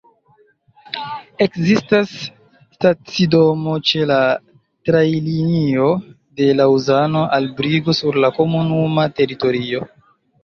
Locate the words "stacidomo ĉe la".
2.77-4.17